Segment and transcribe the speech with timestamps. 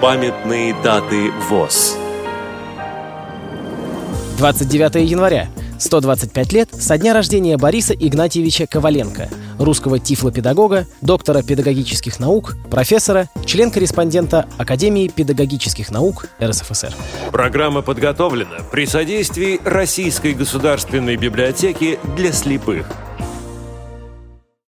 [0.00, 1.98] Памятные даты ВОЗ
[4.38, 5.50] 29 января.
[5.78, 9.28] 125 лет со дня рождения Бориса Игнатьевича Коваленко,
[9.58, 16.94] русского тифлопедагога, доктора педагогических наук, профессора, член-корреспондента Академии педагогических наук РСФСР.
[17.30, 22.86] Программа подготовлена при содействии Российской государственной библиотеки для слепых–